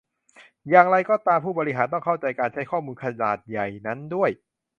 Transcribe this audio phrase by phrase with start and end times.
[0.69, 4.29] อย่างไรก็ตามผู้บริหาร ต้องเข้าใจการใช้ข้อมูลขนาดใหญ่นั้นด้วย